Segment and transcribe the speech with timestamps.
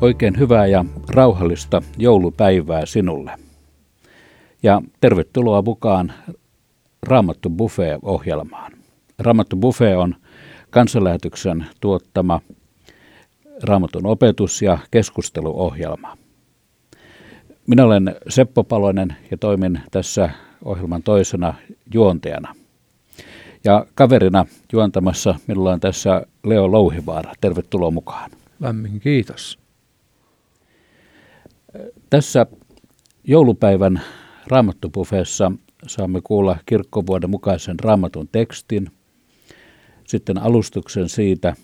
[0.00, 3.32] Oikein hyvää ja rauhallista joulupäivää sinulle.
[4.62, 6.12] Ja tervetuloa mukaan
[7.02, 8.72] Raamattu Buffet-ohjelmaan.
[9.18, 10.16] Raamattu Buffet on
[10.70, 12.40] kansanlähetyksen tuottama
[13.62, 16.16] Raamatun opetus- ja keskusteluohjelma.
[17.66, 20.30] Minä olen Seppo Palonen ja toimin tässä
[20.64, 21.54] ohjelman toisena
[21.94, 22.54] juontajana.
[23.64, 27.32] Ja kaverina juontamassa minulla on tässä Leo Louhivaara.
[27.40, 28.30] Tervetuloa mukaan.
[28.60, 29.59] Lämmin kiitos.
[32.10, 32.46] Tässä
[33.24, 34.00] joulupäivän
[34.46, 35.52] raamattupufeessa
[35.86, 38.90] saamme kuulla kirkkovuoden mukaisen raamatun tekstin,
[40.06, 41.54] sitten alustuksen siitä,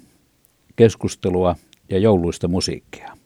[0.77, 1.57] keskustelua
[1.91, 3.17] ja jouluista musiikkia.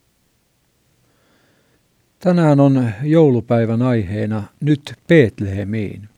[2.18, 6.08] Tänään on joulupäivän aiheena Nyt Betlehemiin.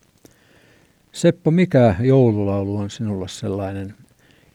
[1.13, 3.95] Seppo, mikä joululaulu on sinulle sellainen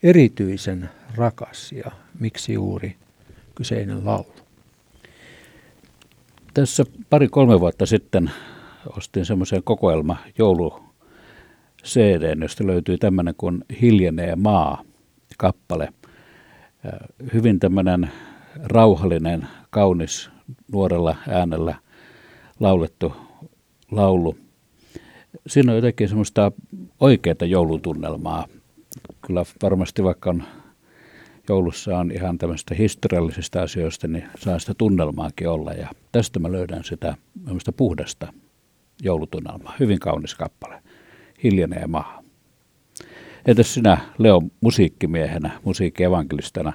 [0.03, 2.95] erityisen rakas ja miksi juuri
[3.55, 4.36] kyseinen laulu?
[6.57, 8.31] Tässä pari-kolme vuotta sitten
[8.97, 10.79] ostin semmoisen kokoelma joulu
[11.83, 14.83] CD, josta löytyy tämmöinen kuin Hiljenee maa
[15.37, 15.93] kappale.
[17.33, 18.11] Hyvin tämmöinen
[18.63, 20.29] rauhallinen, kaunis,
[20.71, 21.75] nuorella äänellä
[22.59, 23.13] laulettu
[23.91, 24.37] laulu.
[25.47, 26.51] Siinä on jotenkin semmoista
[26.99, 28.47] oikeaa joulutunnelmaa.
[29.27, 30.43] Kyllä varmasti vaikka on
[31.49, 35.71] joulussa on ihan tämmöistä historiallisista asioista, niin saa sitä tunnelmaakin olla.
[35.71, 37.15] Ja tästä mä löydän sitä
[37.77, 38.33] puhdasta
[39.03, 39.75] joulutunnelmaa.
[39.79, 40.83] Hyvin kaunis kappale.
[41.43, 42.23] Hiljenee maa.
[43.45, 46.73] Entäs sinä, Leo, musiikkimiehenä, musiikkievankelistana,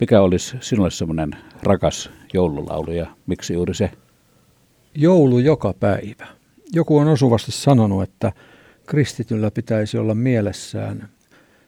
[0.00, 1.30] mikä olisi sinulle semmoinen
[1.62, 3.90] rakas joululaulu ja miksi juuri se?
[4.94, 6.26] Joulu joka päivä.
[6.72, 8.32] Joku on osuvasti sanonut, että
[8.86, 11.08] kristityllä pitäisi olla mielessään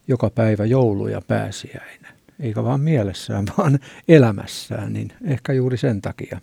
[0.09, 2.12] joka päivä joulu ja pääsiäinen
[2.43, 6.41] eikä vaan mielessään, vaan elämässään, niin ehkä juuri sen takia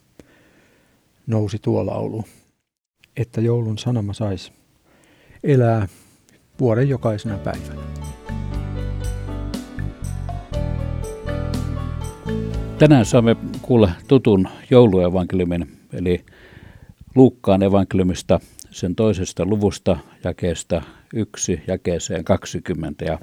[1.27, 2.25] nousi tuo laulu,
[3.17, 4.51] että joulun sanoma saisi
[5.43, 5.87] elää
[6.59, 7.81] vuoden jokaisena päivänä.
[12.77, 16.25] Tänään saamme kuulla tutun jouluevankeliumin, eli
[17.16, 18.39] Luukkaan evankeliumista
[18.71, 20.81] sen toisesta luvusta jakeesta
[21.13, 23.05] 1 jakeeseen 20.
[23.05, 23.19] Ja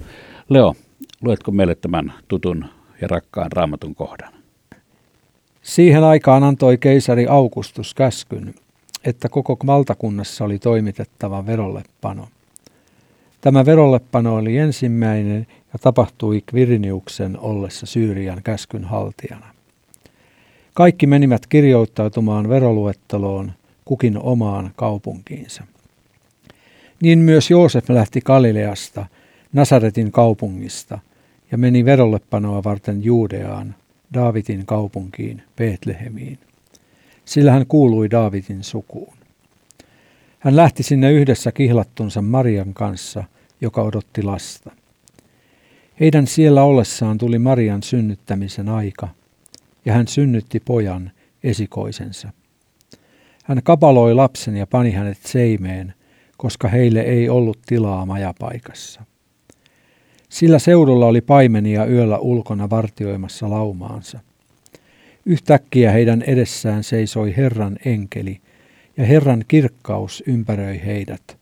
[0.48, 0.74] Leo,
[1.22, 2.64] Luetko meille tämän tutun
[3.00, 4.32] ja rakkaan raamatun kohdan?
[5.62, 8.54] Siihen aikaan antoi keisari Augustus käskyn,
[9.04, 12.28] että koko valtakunnassa oli toimitettava verollepano.
[13.40, 19.46] Tämä verollepano oli ensimmäinen ja tapahtui Kviriniuksen ollessa Syyrian käskyn haltijana.
[20.74, 23.52] Kaikki menivät kirjoittautumaan veroluetteloon
[23.84, 25.64] kukin omaan kaupunkiinsa.
[27.02, 29.06] Niin myös Joosef lähti Galileasta,
[29.56, 30.98] Nasaretin kaupungista,
[31.52, 33.74] ja meni verollepanoa varten Juudeaan,
[34.14, 36.38] Daavidin kaupunkiin, Betlehemiin.
[37.24, 39.16] Sillä hän kuului Daavidin sukuun.
[40.38, 43.24] Hän lähti sinne yhdessä kihlattunsa Marian kanssa,
[43.60, 44.70] joka odotti lasta.
[46.00, 49.08] Heidän siellä ollessaan tuli Marian synnyttämisen aika,
[49.84, 51.10] ja hän synnytti pojan,
[51.44, 52.28] esikoisensa.
[53.44, 55.94] Hän kapaloi lapsen ja pani hänet seimeen,
[56.36, 59.15] koska heille ei ollut tilaa majapaikassa.
[60.36, 64.20] Sillä seudulla oli paimenia yöllä ulkona vartioimassa laumaansa.
[65.26, 68.40] Yhtäkkiä heidän edessään seisoi Herran enkeli,
[68.96, 71.38] ja Herran kirkkaus ympäröi heidät.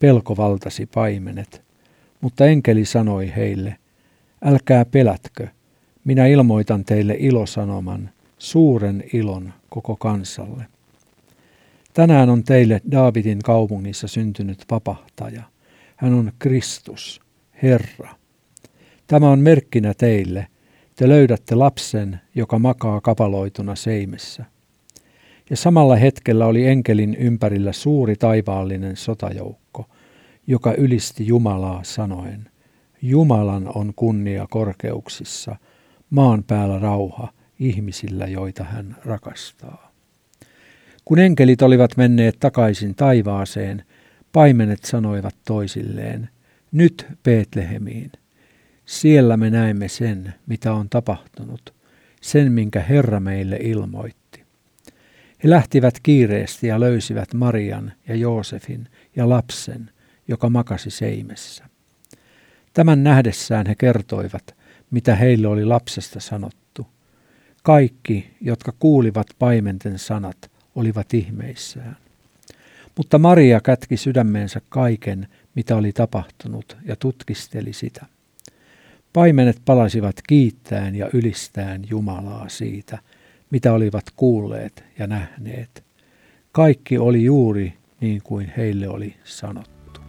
[0.00, 1.62] Pelko valtasi paimenet.
[2.20, 3.76] Mutta enkeli sanoi heille,
[4.44, 5.48] älkää pelätkö,
[6.04, 10.64] minä ilmoitan teille ilosanoman, suuren ilon koko kansalle.
[11.94, 15.42] Tänään on teille Daavidin kaupungissa syntynyt vapahtaja.
[15.96, 17.20] Hän on Kristus,
[17.62, 18.21] Herra.
[19.12, 20.46] Tämä on merkkinä teille.
[20.96, 24.44] Te löydätte lapsen, joka makaa kapaloituna seimessä.
[25.50, 29.88] Ja samalla hetkellä oli enkelin ympärillä suuri taivaallinen sotajoukko,
[30.46, 32.50] joka ylisti Jumalaa sanoen,
[33.02, 35.56] Jumalan on kunnia korkeuksissa,
[36.10, 39.92] maan päällä rauha ihmisillä, joita hän rakastaa.
[41.04, 43.84] Kun enkelit olivat menneet takaisin taivaaseen,
[44.32, 46.28] paimenet sanoivat toisilleen,
[46.72, 48.12] nyt Betlehemiin,
[48.86, 51.74] siellä me näemme sen, mitä on tapahtunut,
[52.20, 54.44] sen, minkä Herra meille ilmoitti.
[55.44, 59.90] He lähtivät kiireesti ja löysivät Marian ja Joosefin ja lapsen,
[60.28, 61.64] joka makasi seimessä.
[62.72, 64.54] Tämän nähdessään he kertoivat,
[64.90, 66.86] mitä heille oli lapsesta sanottu.
[67.62, 71.96] Kaikki, jotka kuulivat paimenten sanat, olivat ihmeissään.
[72.96, 78.06] Mutta Maria kätki sydämeensä kaiken, mitä oli tapahtunut, ja tutkisteli sitä.
[79.12, 82.98] Paimenet palasivat kiittäen ja ylistään Jumalaa siitä,
[83.50, 85.84] mitä olivat kuulleet ja nähneet.
[86.52, 90.00] Kaikki oli juuri niin kuin heille oli sanottu.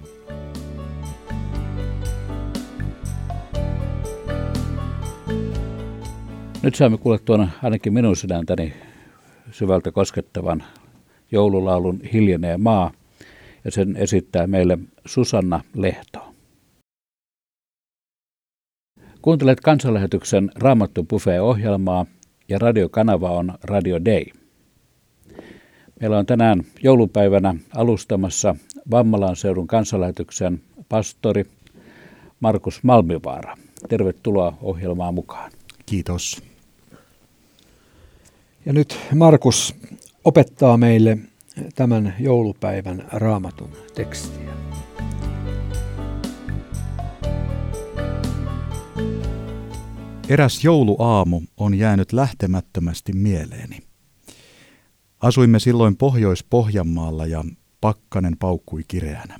[6.63, 8.73] Nyt saamme kuulla tuon ainakin minun sydäntäni
[9.51, 10.63] syvältä koskettavan
[11.31, 12.91] joululaulun Hiljenee maa,
[13.65, 16.32] ja sen esittää meille Susanna Lehto.
[19.23, 22.05] Kuuntelet kansanlähetyksen Raamattu Buffet-ohjelmaa
[22.49, 24.25] ja radiokanava on Radio Day.
[25.99, 28.55] Meillä on tänään joulupäivänä alustamassa
[28.91, 31.45] Vammalan seudun kansanlähetyksen pastori
[32.39, 33.57] Markus Malmivaara.
[33.89, 35.51] Tervetuloa ohjelmaan mukaan.
[35.85, 36.43] Kiitos.
[38.65, 39.75] Ja nyt Markus
[40.23, 41.17] opettaa meille
[41.75, 44.72] tämän joulupäivän raamatun tekstiä.
[50.33, 53.79] Eräs jouluaamu on jäänyt lähtemättömästi mieleeni.
[55.19, 57.43] Asuimme silloin Pohjois-Pohjanmaalla ja
[57.81, 59.39] pakkanen paukkui kireänä.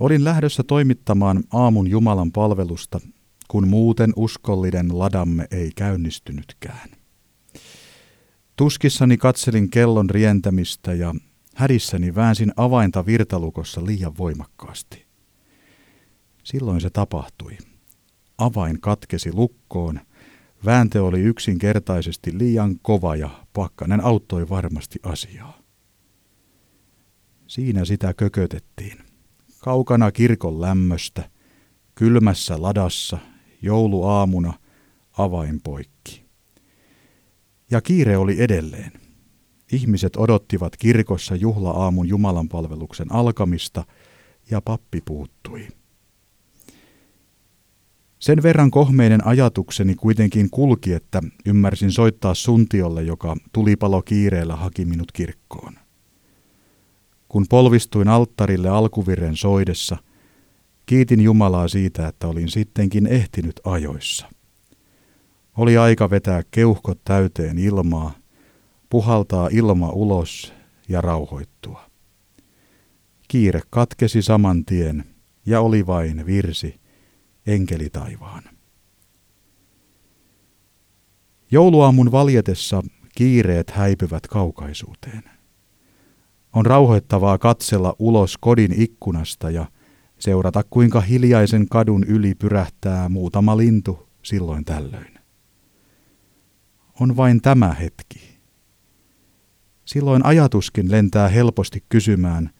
[0.00, 3.00] Olin lähdössä toimittamaan aamun Jumalan palvelusta,
[3.48, 6.88] kun muuten uskollinen ladamme ei käynnistynytkään.
[8.56, 11.14] Tuskissani katselin kellon rientämistä ja
[11.54, 15.06] hädissäni väänsin avainta virtalukossa liian voimakkaasti.
[16.44, 17.58] Silloin se tapahtui.
[18.38, 20.00] Avain katkesi lukkoon.
[20.64, 25.58] Vääntö oli yksinkertaisesti liian kova ja pakkanen auttoi varmasti asiaa.
[27.46, 28.98] Siinä sitä kökötettiin.
[29.58, 31.30] Kaukana kirkon lämmöstä,
[31.94, 33.18] kylmässä ladassa,
[33.62, 34.52] jouluaamuna,
[35.18, 36.26] avain poikki.
[37.70, 38.92] Ja kiire oli edelleen.
[39.72, 43.84] Ihmiset odottivat kirkossa juhla-aamun jumalanpalveluksen alkamista
[44.50, 45.68] ja pappi puuttui.
[48.18, 55.12] Sen verran kohmeinen ajatukseni kuitenkin kulki, että ymmärsin soittaa suntiolle, joka tulipalo kiireellä haki minut
[55.12, 55.74] kirkkoon.
[57.28, 59.96] Kun polvistuin alttarille alkuvirren soidessa,
[60.86, 64.26] kiitin Jumalaa siitä, että olin sittenkin ehtinyt ajoissa.
[65.56, 68.14] Oli aika vetää keuhkot täyteen ilmaa,
[68.88, 70.54] puhaltaa ilma ulos
[70.88, 71.90] ja rauhoittua.
[73.28, 75.04] Kiire katkesi saman tien
[75.46, 76.80] ja oli vain virsi,
[77.46, 78.42] enkeli taivaan.
[81.50, 82.82] Jouluaamun valjetessa
[83.14, 85.22] kiireet häipyvät kaukaisuuteen.
[86.52, 89.66] On rauhoittavaa katsella ulos kodin ikkunasta ja
[90.18, 95.16] seurata kuinka hiljaisen kadun yli pyrähtää muutama lintu silloin tällöin
[97.00, 98.36] on vain tämä hetki.
[99.84, 102.50] Silloin ajatuskin lentää helposti kysymään,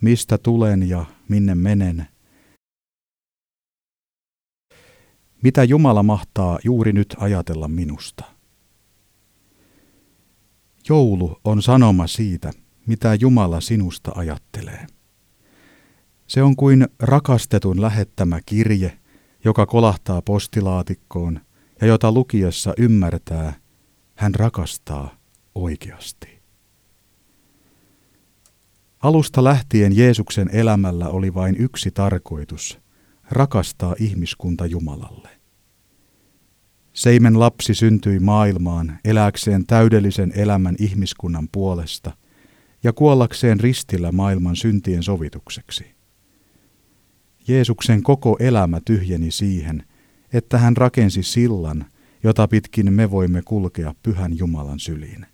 [0.00, 2.06] mistä tulen ja minne menen.
[5.44, 8.24] Mitä Jumala mahtaa juuri nyt ajatella minusta?
[10.88, 12.52] Joulu on sanoma siitä,
[12.86, 14.86] mitä Jumala sinusta ajattelee.
[16.26, 18.98] Se on kuin rakastetun lähettämä kirje,
[19.44, 21.40] joka kolahtaa postilaatikkoon
[21.80, 23.52] ja jota lukiessa ymmärtää,
[24.14, 25.16] hän rakastaa
[25.54, 26.42] oikeasti.
[29.00, 32.78] Alusta lähtien Jeesuksen elämällä oli vain yksi tarkoitus,
[33.30, 35.33] rakastaa ihmiskunta Jumalalle.
[36.94, 42.16] Seimen lapsi syntyi maailmaan eläkseen täydellisen elämän ihmiskunnan puolesta
[42.82, 45.94] ja kuollakseen ristillä maailman syntien sovitukseksi.
[47.48, 49.84] Jeesuksen koko elämä tyhjeni siihen,
[50.32, 51.84] että hän rakensi sillan,
[52.22, 55.26] jota pitkin me voimme kulkea pyhän Jumalan syliin.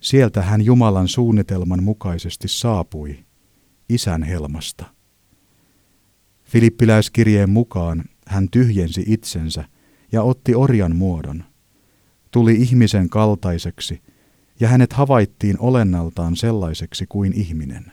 [0.00, 3.18] Sieltä hän Jumalan suunnitelman mukaisesti saapui,
[3.88, 4.84] isän helmasta.
[6.44, 9.64] Filippiläiskirjeen mukaan hän tyhjensi itsensä
[10.12, 11.44] ja otti orjan muodon,
[12.30, 14.02] tuli ihmisen kaltaiseksi
[14.60, 17.92] ja hänet havaittiin olennaltaan sellaiseksi kuin ihminen.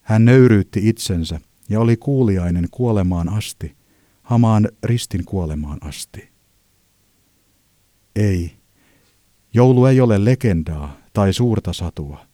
[0.00, 3.76] Hän nöyryytti itsensä ja oli kuuliainen kuolemaan asti–
[4.30, 6.28] hamaan ristin kuolemaan asti.
[8.16, 8.52] Ei,
[9.54, 12.26] joulu ei ole legendaa tai suurta satua.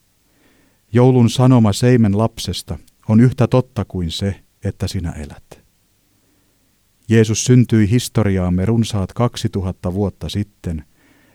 [0.92, 2.78] Joulun sanoma seimen lapsesta
[3.08, 5.65] on yhtä totta kuin se, että sinä elät.
[7.08, 10.84] Jeesus syntyi historiaamme runsaat 2000 vuotta sitten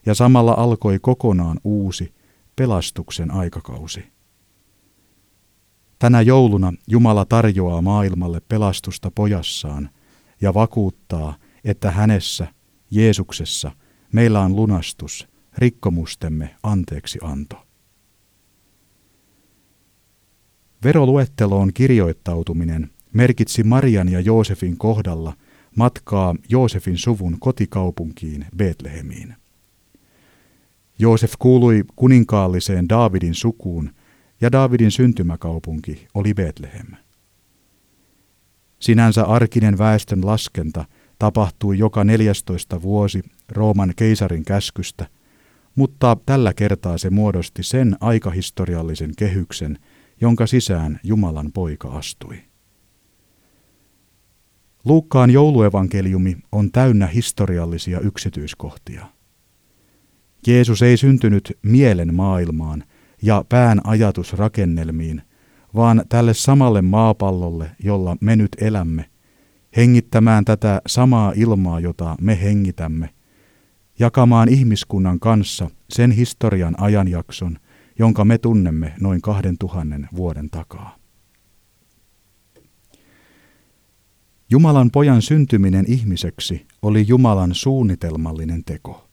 [0.06, 2.14] ja samalla alkoi kokonaan uusi
[2.56, 4.04] pelastuksen aikakausi.
[6.00, 9.90] Tänä jouluna Jumala tarjoaa maailmalle pelastusta pojassaan–
[10.42, 12.48] ja vakuuttaa, että hänessä,
[12.92, 13.72] Jeesuksessa,
[14.14, 17.66] meillä on lunastus, rikkomustemme anteeksi anto.
[20.84, 25.34] Veroluetteloon kirjoittautuminen merkitsi Marian ja Joosefin kohdalla
[25.76, 29.36] matkaa Joosefin suvun kotikaupunkiin Betlehemiin.
[31.00, 33.92] Joosef kuului kuninkaalliseen Daavidin sukuun
[34.42, 36.88] ja Daavidin syntymäkaupunki oli Betlehem.
[38.80, 40.86] Sinänsä arkinen väestön laskenta
[41.20, 45.08] tapahtui joka 14 vuosi Rooman keisarin käskystä,
[45.76, 49.80] mutta tällä kertaa se muodosti sen aikahistoriallisen kehyksen,
[50.22, 52.51] jonka sisään Jumalan poika astui.
[54.86, 59.06] Luukkaan jouluevankeliumi on täynnä historiallisia yksityiskohtia.
[60.48, 62.84] Jeesus ei syntynyt mielen maailmaan
[63.22, 65.22] ja pään ajatusrakennelmiin,
[65.76, 69.06] vaan tälle samalle maapallolle, jolla me nyt elämme,
[69.78, 73.10] hengittämään tätä samaa ilmaa, jota me hengitämme,
[74.00, 77.58] jakamaan ihmiskunnan kanssa sen historian ajanjakson,
[78.00, 81.01] jonka me tunnemme noin kahden tuhannen vuoden takaa.
[84.52, 89.08] Jumalan pojan syntyminen ihmiseksi oli Jumalan suunnitelmallinen teko.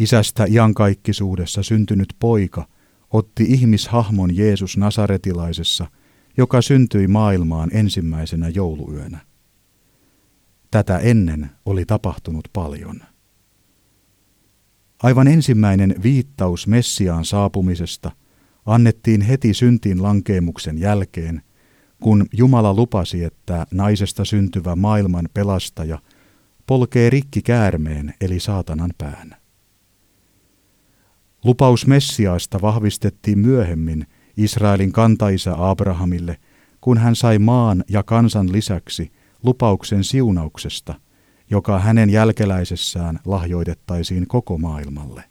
[0.00, 2.66] Isästä iankaikkisuudessa syntynyt poika
[3.10, 5.86] otti ihmishahmon Jeesus Nasaretilaisessa,
[6.36, 9.18] joka syntyi maailmaan ensimmäisenä jouluyönä.
[10.70, 13.00] Tätä ennen oli tapahtunut paljon.
[15.02, 18.10] Aivan ensimmäinen viittaus Messiaan saapumisesta
[18.66, 21.42] annettiin heti syntiin lankeemuksen jälkeen,
[22.00, 25.98] kun Jumala lupasi, että naisesta syntyvä maailman pelastaja
[26.66, 29.36] polkee rikki käärmeen eli saatanan pään.
[31.44, 36.36] Lupaus Messiaasta vahvistettiin myöhemmin Israelin kantaisa Abrahamille,
[36.80, 40.94] kun hän sai maan ja kansan lisäksi lupauksen siunauksesta,
[41.50, 45.24] joka hänen jälkeläisessään lahjoitettaisiin koko maailmalle.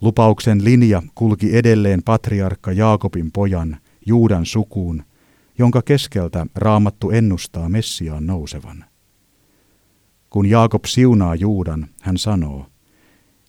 [0.00, 5.04] Lupauksen linja kulki edelleen patriarkka Jaakobin pojan Juudan sukuun,
[5.58, 8.84] jonka keskeltä raamattu ennustaa Messiaan nousevan.
[10.30, 12.66] Kun Jaakob siunaa Juudan, hän sanoo–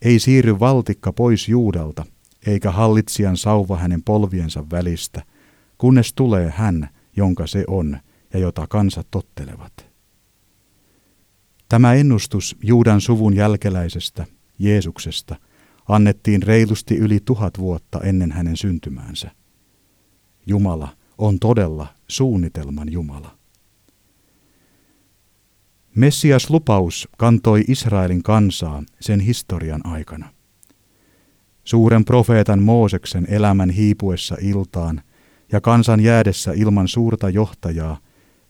[0.01, 2.05] ei siirry valtikka pois Juudalta,
[2.47, 5.23] eikä hallitsijan sauva hänen polviensa välistä,
[5.77, 7.99] kunnes tulee hän, jonka se on
[8.33, 9.87] ja jota kansat tottelevat.
[11.69, 14.25] Tämä ennustus Juudan suvun jälkeläisestä,
[14.59, 15.35] Jeesuksesta,
[15.87, 19.31] annettiin reilusti yli tuhat vuotta ennen hänen syntymäänsä.
[20.47, 23.37] Jumala on todella suunnitelman Jumala.
[25.95, 30.29] Messias lupaus kantoi Israelin kansaa sen historian aikana.
[31.63, 35.01] Suuren profeetan Mooseksen elämän hiipuessa iltaan
[35.51, 37.97] ja kansan jäädessä ilman suurta johtajaa,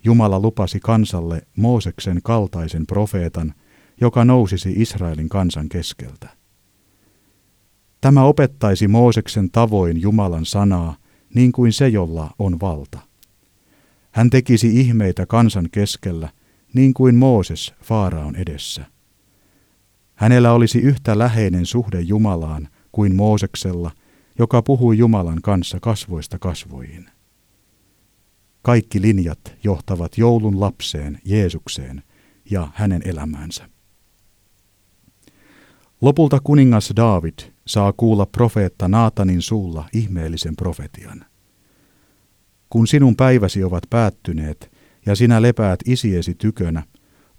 [0.04, 3.54] Jumala lupasi kansalle Mooseksen kaltaisen profeetan,
[4.02, 6.30] joka nousisi Israelin kansan keskeltä.
[8.02, 10.96] Tämä opettaisi Mooseksen tavoin Jumalan sanaa,
[11.34, 13.00] niin kuin se, jolla on valta.
[14.12, 16.30] Hän tekisi ihmeitä kansan keskellä,
[16.74, 18.86] niin kuin Mooses Faaraon edessä.
[20.16, 23.92] Hänellä olisi yhtä läheinen suhde Jumalaan kuin Mooseksella,
[24.40, 27.10] joka puhui Jumalan kanssa kasvoista kasvoihin.
[28.62, 32.04] Kaikki linjat johtavat joulun lapseen, Jeesukseen
[32.50, 33.70] ja hänen elämäänsä.
[36.02, 41.26] Lopulta kuningas David saa kuulla profeetta Naatanin suulla ihmeellisen profetian.
[42.70, 44.72] Kun sinun päiväsi ovat päättyneet,
[45.06, 46.84] ja sinä lepäät isiesi tykönä,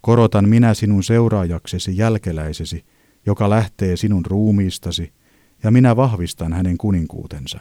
[0.01, 2.85] korotan minä sinun seuraajaksesi jälkeläisesi,
[3.27, 5.13] joka lähtee sinun ruumiistasi,
[5.63, 7.61] ja minä vahvistan hänen kuninkuutensa.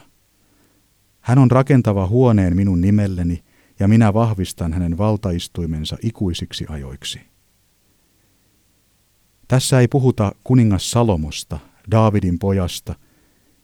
[1.20, 3.44] Hän on rakentava huoneen minun nimelleni,
[3.80, 7.20] ja minä vahvistan hänen valtaistuimensa ikuisiksi ajoiksi.
[9.48, 11.58] Tässä ei puhuta kuningas Salomosta,
[11.90, 12.94] Daavidin pojasta,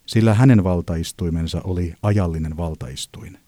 [0.07, 3.39] sillä hänen valtaistuimensa oli ajallinen valtaistuin.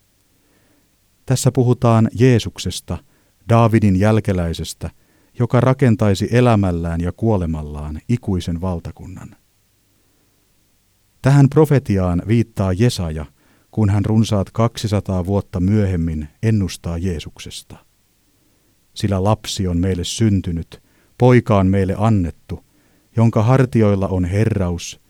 [1.26, 2.98] Tässä puhutaan Jeesuksesta,
[3.48, 4.90] Daavidin jälkeläisestä,
[5.38, 9.36] joka rakentaisi elämällään ja kuolemallaan ikuisen valtakunnan.
[11.22, 13.26] Tähän profetiaan viittaa Jesaja,
[13.70, 17.76] kun hän runsaat 200 vuotta myöhemmin ennustaa Jeesuksesta.
[18.94, 20.82] Sillä lapsi on meille syntynyt,
[21.18, 22.64] poika on meille annettu,
[23.16, 25.00] jonka hartioilla on herraus,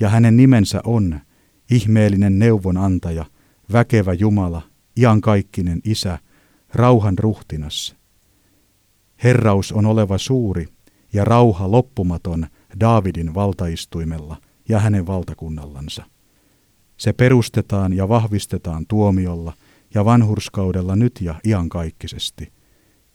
[0.00, 1.20] ja hänen nimensä on
[1.70, 3.24] ihmeellinen neuvonantaja,
[3.72, 4.62] väkevä Jumala,
[4.96, 6.18] iankaikkinen Isä,
[6.74, 7.96] rauhan ruhtinas.
[9.24, 10.68] Herraus on oleva suuri
[11.12, 12.46] ja rauha loppumaton
[12.80, 14.36] Daavidin valtaistuimella
[14.68, 16.04] ja hänen valtakunnallansa.
[16.96, 19.52] Se perustetaan ja vahvistetaan tuomiolla
[19.94, 22.52] ja vanhurskaudella nyt ja iankaikkisesti.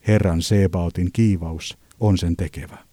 [0.08, 2.85] Herran Sebautin kiivaus on sen tekevä.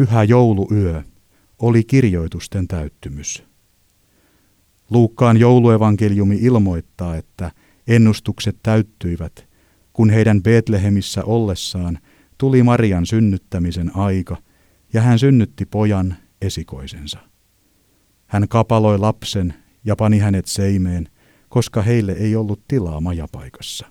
[0.00, 1.02] Pyhä jouluyö
[1.58, 3.42] oli kirjoitusten täyttymys.
[4.90, 7.52] Luukkaan jouluevankeliumi ilmoittaa, että
[7.86, 9.48] ennustukset täyttyivät
[9.92, 11.98] kun heidän Betlehemissä ollessaan
[12.38, 14.36] tuli Marian synnyttämisen aika,
[14.92, 17.18] ja hän synnytti pojan esikoisensa.
[18.26, 19.54] Hän kapaloi lapsen
[19.84, 21.08] ja pani hänet seimeen,
[21.48, 23.86] koska heille ei ollut tilaa majapaikassa.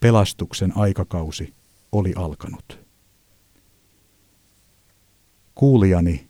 [0.00, 1.54] Pelastuksen aikakausi
[1.92, 2.85] oli alkanut.
[5.56, 6.28] Kuulijani,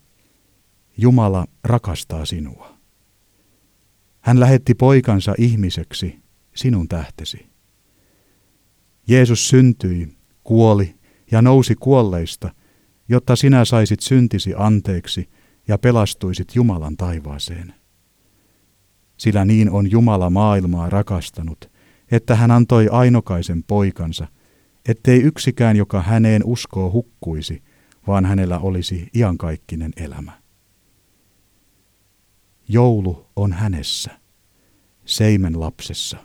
[0.97, 2.77] Jumala rakastaa sinua.
[4.19, 6.19] Hän lähetti poikansa ihmiseksi
[6.55, 7.49] sinun tähtesi.
[9.07, 10.95] Jeesus syntyi, kuoli
[11.31, 12.53] ja nousi kuolleista,
[13.09, 15.29] jotta sinä saisit syntisi anteeksi
[15.67, 17.73] ja pelastuisit Jumalan taivaaseen.
[19.17, 21.71] Sillä niin on Jumala maailmaa rakastanut,
[22.11, 24.27] että hän antoi ainokaisen poikansa,
[24.89, 27.63] ettei yksikään, joka häneen uskoo, hukkuisi,
[28.07, 30.31] vaan hänellä olisi iankaikkinen elämä.
[32.67, 34.11] Joulu on hänessä,
[35.05, 36.17] seimen lapsessa.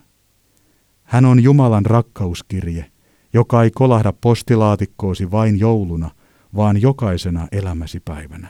[1.02, 2.90] Hän on Jumalan rakkauskirje,
[3.32, 6.10] joka ei kolahda postilaatikkoasi vain jouluna,
[6.56, 8.48] vaan jokaisena elämäsi päivänä.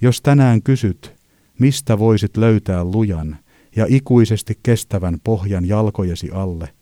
[0.00, 1.14] Jos tänään kysyt,
[1.58, 3.38] mistä voisit löytää lujan
[3.76, 6.74] ja ikuisesti kestävän pohjan jalkojesi alle,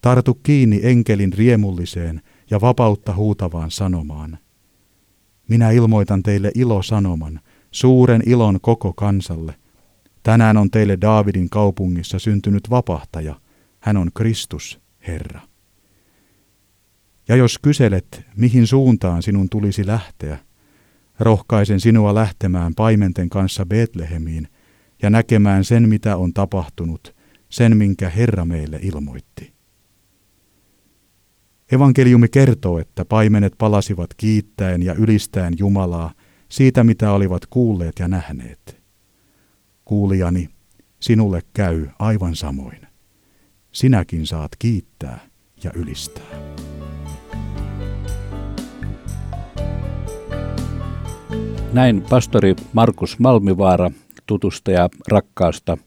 [0.00, 4.38] tartu kiinni enkelin riemulliseen ja vapautta huutavaan sanomaan.
[5.48, 9.54] Minä ilmoitan teille ilosanoman, suuren ilon koko kansalle.
[10.22, 13.40] Tänään on teille Daavidin kaupungissa syntynyt vapahtaja,
[13.80, 15.40] hän on Kristus, Herra.
[17.28, 20.38] Ja jos kyselet, mihin suuntaan sinun tulisi lähteä,
[21.20, 24.48] rohkaisen sinua lähtemään paimenten kanssa Betlehemiin
[25.02, 27.14] ja näkemään sen, mitä on tapahtunut,
[27.48, 29.53] sen, minkä Herra meille ilmoitti.
[31.74, 36.12] Evankeliumi kertoo, että paimenet palasivat kiittäen ja ylistäen Jumalaa
[36.48, 38.82] siitä, mitä olivat kuulleet ja nähneet.
[39.84, 40.48] Kuulijani,
[41.00, 42.78] sinulle käy aivan samoin.
[43.72, 45.20] Sinäkin saat kiittää
[45.64, 46.24] ja ylistää.
[51.72, 53.90] Näin pastori Markus Malmivaara
[54.26, 55.78] tutusta ja rakkaasta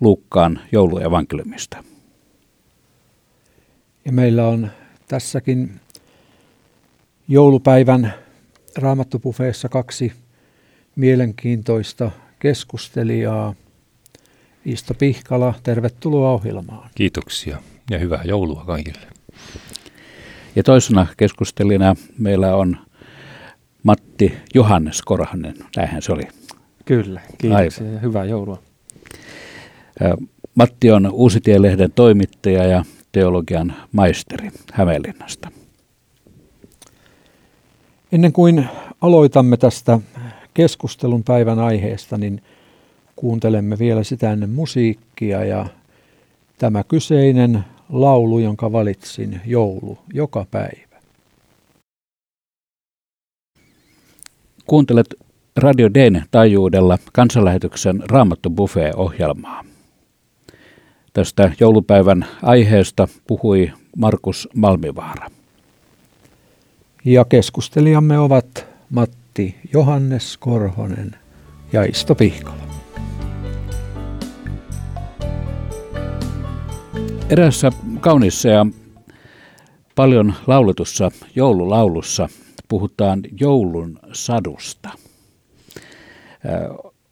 [0.00, 1.84] Luukkaan jouluevankeliumista.
[4.04, 4.70] Ja meillä on
[5.08, 5.80] tässäkin
[7.28, 8.14] joulupäivän
[8.78, 10.12] raamattupufeessa kaksi
[10.96, 13.54] mielenkiintoista keskustelijaa.
[14.64, 16.90] Isto Pihkala, tervetuloa ohjelmaan.
[16.94, 17.58] Kiitoksia
[17.90, 19.06] ja hyvää joulua kaikille.
[20.56, 22.76] Ja toisena keskustelijana meillä on
[23.82, 26.22] Matti Johannes Korhanen, näinhän se oli.
[26.84, 28.62] Kyllä, kiitoksia ja hyvää joulua.
[30.54, 32.84] Matti on Uusitielehden toimittaja ja
[33.16, 35.48] teologian maisteri Hämeenlinnasta.
[38.12, 38.68] Ennen kuin
[39.00, 39.98] aloitamme tästä
[40.54, 42.42] keskustelun päivän aiheesta, niin
[43.16, 45.66] kuuntelemme vielä sitä ennen musiikkia ja
[46.58, 50.96] tämä kyseinen laulu, jonka valitsin, joulu, joka päivä.
[54.66, 55.14] Kuuntelet
[55.56, 59.64] Radio Dn taajuudella kansanlähetyksen Raamattu Buffet-ohjelmaa.
[61.16, 65.30] Tästä joulupäivän aiheesta puhui Markus Malmivaara.
[67.04, 71.16] Ja keskustelijamme ovat Matti Johannes Korhonen
[71.72, 72.62] ja Isto Pihkala.
[77.30, 78.66] Erässä kaunissa ja
[79.94, 82.28] paljon lauletussa joululaulussa
[82.68, 84.90] puhutaan joulun sadusta.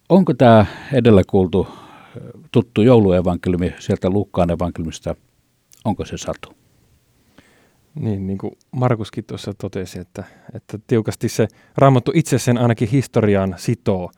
[0.09, 1.67] Onko tämä edellä kuultu
[2.55, 5.15] tuttu jouluevankeliumi sieltä Lukkaan evankeliumista,
[5.85, 6.53] onko se satu?
[7.95, 13.55] Niin, niin kuin Markuskin tuossa totesi, että, että tiukasti se raamattu itse sen ainakin historiaan
[13.57, 14.11] sitoo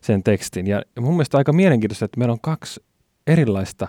[0.00, 0.66] sen tekstin.
[0.66, 2.80] Ja mun mielestä aika mielenkiintoista, että meillä on kaksi
[3.26, 3.88] erilaista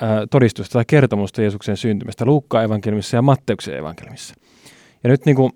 [0.00, 4.34] ää, todistusta tai kertomusta Jeesuksen syntymästä Luukkaan evankeliumissa ja Matteuksen evankeliumissa.
[5.04, 5.52] Ja nyt niin kuin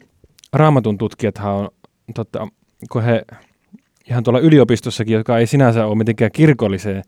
[0.53, 1.69] raamatun tutkijathan on,
[2.15, 2.49] totta,
[2.91, 3.25] kun he
[4.11, 7.03] ihan tuolla yliopistossakin, joka ei sinänsä ole mitenkään kirkolliseen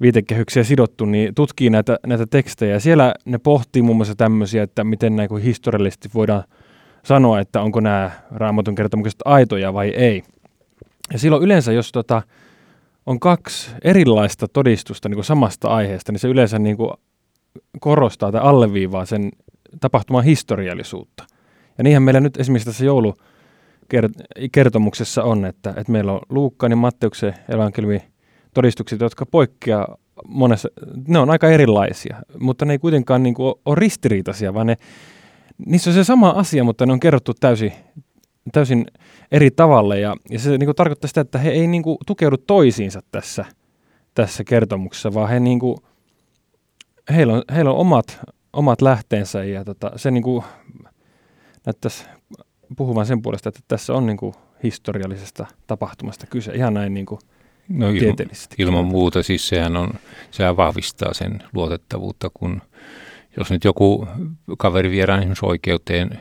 [0.00, 2.78] viitekehyksiä sidottu, niin tutkii näitä, näitä tekstejä.
[2.78, 6.44] Siellä ne pohtii muun muassa tämmöisiä, että miten näin kuin historiallisesti voidaan
[7.04, 10.22] sanoa, että onko nämä raamatun kertomukset aitoja vai ei.
[11.12, 12.22] Ja silloin yleensä, jos tota,
[13.06, 16.90] on kaksi erilaista todistusta niin kuin samasta aiheesta, niin se yleensä niin kuin
[17.80, 19.30] korostaa tai alleviivaa sen
[19.80, 21.24] tapahtuman historiallisuutta.
[21.78, 23.14] Ja niinhän meillä nyt esimerkiksi tässä joulu
[24.52, 28.02] kertomuksessa on, että, että meillä on Luukkaan ja Matteuksen evankeliumi
[28.54, 29.96] todistukset, jotka poikkeaa
[30.28, 30.68] monessa,
[31.08, 34.76] ne on aika erilaisia, mutta ne ei kuitenkaan niin kuin ole ristiriitaisia, vaan ne,
[35.66, 37.72] niissä on se sama asia, mutta ne on kerrottu täysin,
[38.52, 38.86] täysin
[39.32, 42.36] eri tavalle ja, ja se niin kuin tarkoittaa sitä, että he ei niin kuin tukeudu
[42.36, 43.44] toisiinsa tässä,
[44.14, 45.76] tässä kertomuksessa, vaan he, niin kuin,
[47.14, 48.20] heillä on, heillä on omat,
[48.52, 50.44] omat lähteensä ja tota, se niin kuin
[51.66, 52.04] näyttäisi
[52.76, 57.20] puhuvan sen puolesta, että tässä on niin kuin historiallisesta tapahtumasta kyse, ihan näin niin kuin
[57.68, 58.16] no, ilman,
[58.58, 59.90] ilman muuta, siis sehän, on,
[60.30, 62.62] sehän vahvistaa sen luotettavuutta, kun
[63.36, 64.08] jos nyt joku
[64.58, 66.18] kaveri viedään esimerkiksi oikeuteen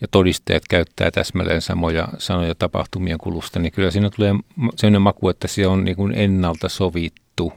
[0.00, 4.34] ja todistajat käyttää täsmälleen samoja sanoja tapahtumien kulusta, niin kyllä siinä tulee
[4.76, 7.52] sellainen maku, että se on niin kuin ennalta sovittu.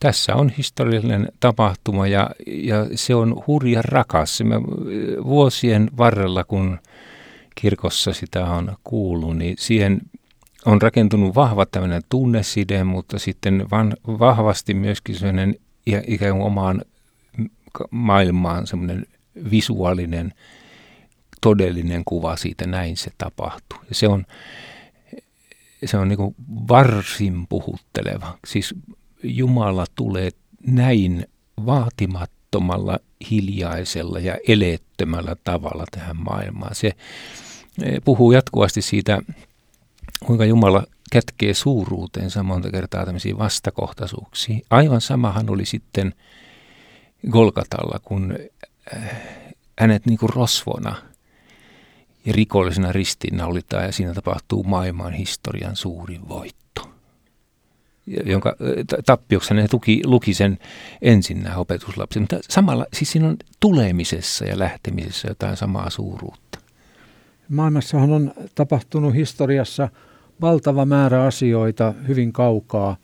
[0.00, 4.42] Tässä on historiallinen tapahtuma ja, ja se on hurja rakas.
[4.44, 4.60] Mä,
[5.24, 6.78] vuosien varrella, kun
[7.54, 10.00] kirkossa sitä on kuullut, niin siihen
[10.64, 15.56] on rakentunut vahva tämmöinen tunneside, mutta sitten van, vahvasti myöskin sellainen
[16.06, 16.82] ikään kuin omaan
[17.90, 19.06] maailmaan semmoinen
[19.50, 20.34] visuaalinen,
[21.40, 23.78] todellinen kuva siitä, näin se tapahtuu.
[23.88, 24.26] Ja se on,
[25.84, 26.34] se on niin
[26.68, 28.38] varsin puhutteleva.
[28.46, 28.74] Siis
[29.22, 30.30] Jumala tulee
[30.66, 31.26] näin
[31.66, 32.98] vaatimattomalla,
[33.30, 36.74] hiljaisella ja eleettömällä tavalla tähän maailmaan.
[36.74, 36.86] Se
[37.82, 39.22] eh, puhuu jatkuvasti siitä,
[40.26, 44.58] kuinka Jumala kätkee suuruuteensa monta kertaa tämmöisiä vastakohtaisuuksia.
[44.70, 46.14] Aivan samahan oli sitten
[47.30, 48.38] Golgatalla, kun
[48.96, 49.10] äh,
[49.78, 50.96] hänet niin kuin rosvona
[52.24, 56.61] ja rikollisena ristiinnaulitaan ja siinä tapahtuu maailman historian suurin voitto.
[58.24, 58.56] Jonka
[59.06, 60.58] tappioksi hän tuki, luki sen
[61.02, 66.58] ensin nämä opetuslapset, mutta samalla siis siinä on tulemisessa ja lähtemisessä jotain samaa suuruutta.
[67.48, 69.88] Maailmassahan on tapahtunut historiassa
[70.40, 72.96] valtava määrä asioita hyvin kaukaa,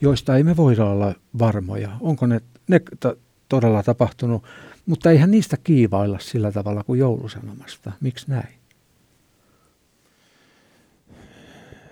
[0.00, 1.90] joista ei me voida olla varmoja.
[2.00, 2.80] Onko ne, ne
[3.48, 4.44] todella tapahtunut,
[4.86, 7.92] mutta eihän niistä kiivailla sillä tavalla kuin joulusanomasta.
[8.00, 8.55] Miksi näin?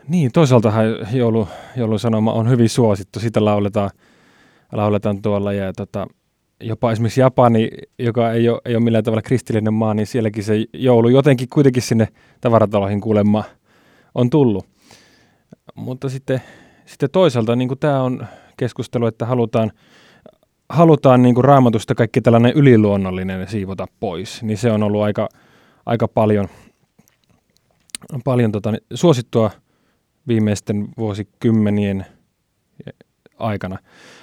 [0.08, 3.20] Niin, toisaaltahan joulu, joulusanoma on hyvin suosittu.
[3.20, 3.90] Sitä lauletaan,
[4.72, 6.06] lauletaan tuolla ja tota,
[6.60, 10.64] jopa esimerkiksi Japani, joka ei ole, ei ole millään tavalla kristillinen maa, niin sielläkin se
[10.72, 12.08] joulu jotenkin kuitenkin sinne
[12.40, 13.44] tavarataloihin kuulemma
[14.14, 14.66] on tullut.
[15.74, 16.42] Mutta sitten,
[16.86, 19.72] sitten toisaalta niin tämä on keskustelu, että halutaan–
[20.68, 25.28] halutaan niin kuin raamatusta kaikki tällainen yliluonnollinen siivota pois, niin se on ollut aika,
[25.86, 26.48] aika paljon,
[28.24, 29.50] paljon tota, niin suosittua
[30.28, 32.06] viimeisten vuosikymmenien
[33.38, 33.78] aikana.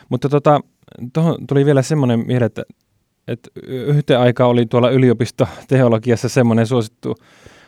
[0.10, 0.62] Mutta tota,
[1.14, 2.64] tuohon tuli vielä semmoinen mieleen, että,
[3.28, 7.16] että yhteen aikaa oli tuolla yliopistoteologiassa semmoinen suosittu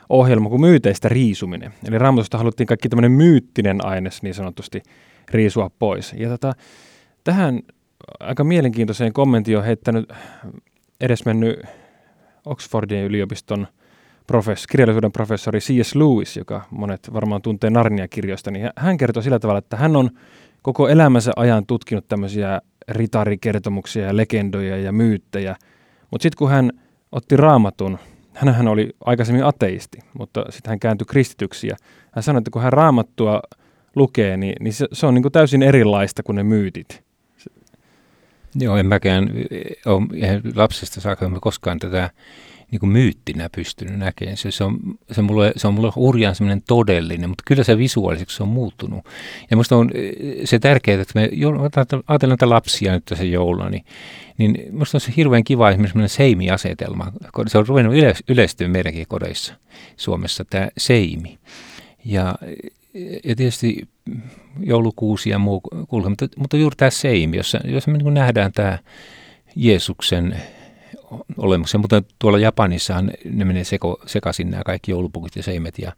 [0.10, 1.74] ohjelma kuin myyteistä riisuminen.
[1.88, 4.84] Eli raamatusta haluttiin kaikki tämmöinen myyttinen aines niin sanotusti
[5.32, 6.14] riisua pois.
[6.18, 6.54] Ja tota,
[7.24, 7.60] tähän
[8.20, 10.14] aika mielenkiintoiseen kommentti on heittänyt
[11.02, 11.60] edesmennyt
[12.46, 13.68] Oxfordin yliopiston
[14.28, 15.96] profess, kirjallisuuden professori C.S.
[15.96, 20.10] Lewis, joka monet varmaan tuntee Narnia-kirjoista, niin hän kertoi sillä tavalla, että hän on
[20.62, 25.56] koko elämänsä ajan tutkinut tämmöisiä ritarikertomuksia ja legendoja ja myyttejä,
[26.12, 26.72] mutta sitten kun hän
[27.12, 28.00] otti raamatun,
[28.34, 31.76] hän oli aikaisemmin ateisti, mutta sitten hän kääntyi kristityksi ja
[32.12, 33.42] hän sanoi, että kun hän raamattua
[33.96, 37.04] lukee, niin, niin se, se on niin kuin täysin erilaista kuin ne myytit.
[38.56, 39.30] Joo, en mäkään
[39.86, 42.10] ole lapsesta saakka en koskaan tätä
[42.74, 44.38] niin kuin myyttinä pystynyt näkemään.
[44.38, 44.80] Se, se, on,
[45.12, 49.06] se, mulle, se on mulle hurjan semmoinen todellinen, mutta kyllä se visuaaliseksi on muuttunut.
[49.52, 49.92] Ja minusta on
[50.46, 51.30] se tärkeää, että me
[52.08, 53.86] ajatellaan näitä lapsia nyt tässä jouluna, niin,
[54.38, 57.12] niin minusta on se hirveän kiva esimerkiksi semmoinen seimi-asetelma.
[57.48, 57.96] Se on ruvennut
[58.30, 59.54] yleistyä meidänkin kodeissa
[59.98, 61.38] Suomessa, tämä seimi.
[62.06, 62.36] Ja
[63.24, 63.88] ja tietysti
[64.60, 68.80] joulukuusi ja muu kulke, mutta, mutta juuri tämä seimi, jossa, jossa me niin nähdään tämä
[69.56, 70.36] Jeesuksen
[71.38, 75.92] olemuksen, mutta tuolla Japanissahan ne menee seko, sekaisin nämä kaikki joulupukit ja seimet ja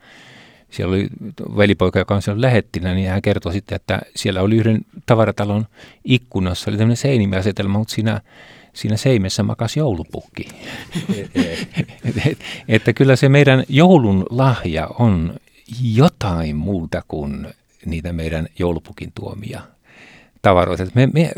[0.69, 1.07] siellä oli
[1.57, 5.65] velipoika, joka on siellä lähettinä, niin hän kertoi sitten, että siellä oli yhden tavaratalon
[6.03, 8.21] ikkunassa, oli tämmöinen seinimiasetelma, mutta siinä,
[8.73, 10.47] siinä seimessä makas joulupukki.
[12.67, 15.35] että kyllä se meidän joulun lahja on
[15.93, 17.47] jotain muuta kuin
[17.85, 19.61] niitä meidän joulupukin tuomia
[20.45, 20.85] tavaroita.
[20.93, 21.31] Me, me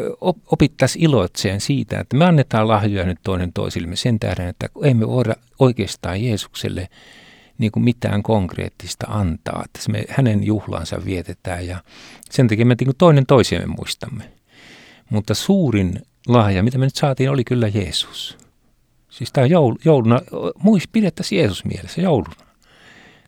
[0.51, 5.35] opittaisiin iloitseen siitä, että me annetaan lahjoja nyt toinen toisillemme sen tähden, että emme voida
[5.59, 6.87] oikeastaan Jeesukselle
[7.57, 9.61] niin kuin mitään konkreettista antaa.
[9.65, 11.77] Että me hänen juhlansa vietetään ja
[12.29, 14.23] sen takia me niin kuin toinen toisiamme muistamme.
[15.09, 18.37] Mutta suurin lahja, mitä me nyt saatiin, oli kyllä Jeesus.
[19.09, 20.21] Siis tämä joul, jouluna,
[20.57, 22.47] muist, pidettäisiin Jeesus mielessä jouluna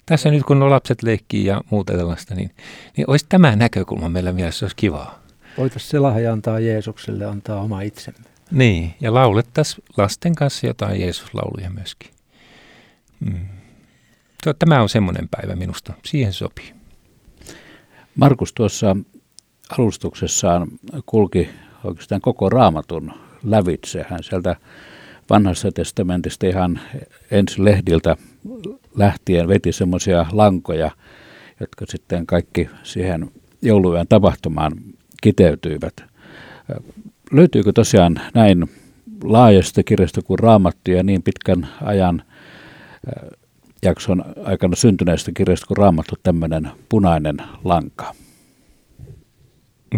[0.05, 2.51] tässä nyt kun on lapset leikkii ja muuta tällaista, niin,
[2.97, 5.18] niin olisi tämä näkökulma meillä mielessä, olisi kivaa.
[5.57, 8.29] Voitaisiin se lahja antaa Jeesukselle, antaa oma itsemme.
[8.51, 12.11] Niin, ja laulettaisiin lasten kanssa jotain Jeesuslauluja myöskin.
[13.25, 13.47] Hmm.
[14.59, 16.73] Tämä on semmoinen päivä minusta, siihen sopii.
[18.15, 18.95] Markus tuossa
[19.77, 20.67] alustuksessaan
[21.05, 21.49] kulki
[21.83, 24.05] oikeastaan koko raamatun lävitse.
[24.09, 24.55] Hän sieltä
[25.29, 26.79] vanhassa testamentista ihan
[27.31, 28.15] ensi lehdiltä
[28.95, 30.91] lähtien veti semmoisia lankoja,
[31.59, 33.31] jotka sitten kaikki siihen
[33.61, 34.73] jouluyön tapahtumaan
[35.21, 35.93] kiteytyivät.
[37.31, 38.69] Löytyykö tosiaan näin
[39.23, 42.23] laajasta kirjasta kuin Raamattu ja niin pitkän ajan
[43.83, 48.15] jakson aikana syntyneestä kirjasta kuin Raamattu tämmöinen punainen lanka?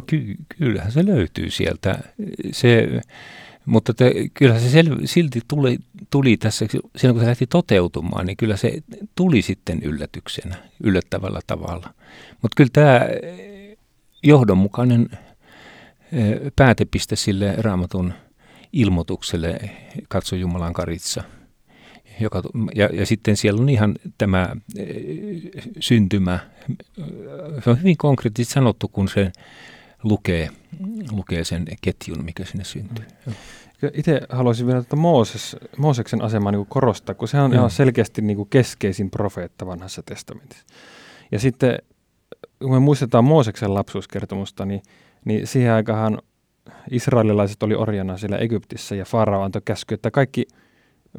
[0.08, 2.00] Ky- kyllähän se löytyy sieltä.
[2.52, 3.02] Se,
[3.66, 5.78] mutta te, kyllä se sel, silti tuli,
[6.10, 8.74] tuli tässä, silloin kun se lähti toteutumaan, niin kyllä se
[9.16, 11.94] tuli sitten yllätyksenä, yllättävällä tavalla.
[12.42, 13.00] Mutta kyllä tämä
[14.24, 15.10] johdonmukainen
[16.56, 18.14] päätepiste sille raamatun
[18.74, 19.60] ilmoitukselle,
[20.08, 21.24] katso Jumalan karitsa.
[22.20, 22.42] Joka,
[22.76, 24.50] ja, ja sitten siellä on ihan tämä
[25.80, 26.40] syntymä,
[27.64, 29.32] se on hyvin konkreettisesti sanottu, kun se
[30.04, 30.50] lukee,
[31.12, 33.06] lukee sen ketjun, mikä sinne syntyy.
[33.26, 33.34] Mm.
[33.94, 38.38] Itse haluaisin vielä että Mooses, Mooseksen asemaa niin korostaa, kun se on ihan selkeästi niin
[38.38, 40.66] kuin keskeisin profeetta vanhassa testamentissa.
[41.32, 41.80] Ja sitten
[42.62, 44.82] kun me muistetaan Mooseksen lapsuuskertomusta, niin,
[45.26, 46.22] niin siihen aikaan
[46.92, 50.46] israelilaiset oli orjana siellä Egyptissä ja Farao antoi käsky, että kaikki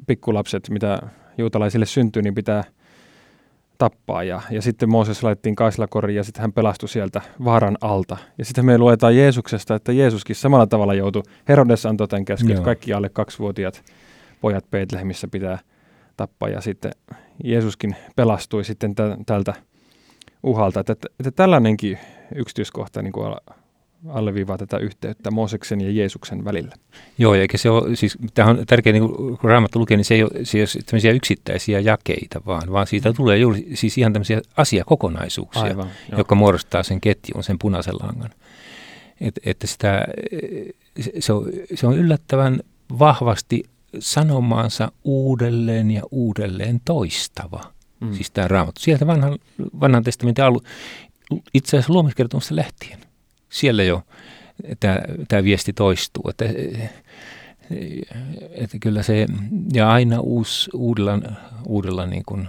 [0.07, 0.99] pikkulapset, mitä
[1.39, 2.65] juutalaisille syntyy, niin pitää–
[3.83, 4.23] tappaa.
[4.23, 8.17] Ja, ja sitten Mooses laitettiin kaislakoriin ja sitten hän pelastui sieltä vaaran alta.
[8.39, 11.23] Ja sitten me luetaan Jeesuksesta, että Jeesuskin samalla tavalla joutui.
[11.49, 13.83] Herodes antoi tämän käskyn, että kaikki alle kaksivuotiaat
[14.41, 15.59] pojat Betlehemissä pitää
[16.17, 16.49] tappaa.
[16.49, 16.93] Ja sitten
[17.45, 18.95] Jeesuskin pelastui sitten
[19.27, 19.55] tältä
[20.43, 20.81] uhalta.
[20.81, 21.99] Että, että, tällainenkin
[22.35, 23.35] yksityiskohta niin kuin
[24.09, 26.75] alleviivaa tätä yhteyttä Mooseksen ja Jeesuksen välillä.
[27.19, 30.23] Joo, eikä se ole, siis tämä on tärkeää, niin kun Raamattu lukee, niin se ei
[30.23, 33.15] ole, se ei ole tämmöisiä yksittäisiä jakeita, vaan, vaan siitä mm.
[33.15, 38.31] tulee juuri siis ihan tämmöisiä asiakokonaisuuksia, Aivan, jotka muodostaa sen ketjun, sen punaisen langan.
[39.21, 40.05] Et, että sitä,
[41.21, 42.61] se, on, se on yllättävän
[42.99, 43.63] vahvasti
[43.99, 47.61] sanomaansa uudelleen ja uudelleen toistava.
[48.03, 48.15] Mm.
[48.15, 48.81] Siis tämä raamattu.
[48.81, 49.39] Sieltä vanhan,
[49.81, 50.63] vanhan testamentin alu,
[51.55, 52.99] itse asiassa luomiskertomusta lähtien
[53.49, 54.03] siellä jo
[55.29, 56.25] tämä viesti toistuu.
[56.31, 56.45] Että,
[58.51, 59.27] että kyllä se,
[59.73, 61.19] ja aina uus, uudella,
[61.67, 62.49] uudella niin kuin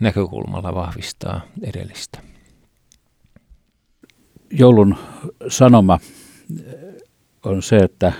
[0.00, 2.22] näkökulmalla vahvistaa edellistä.
[4.50, 4.96] Joulun
[5.48, 5.98] sanoma
[7.42, 8.12] on se, että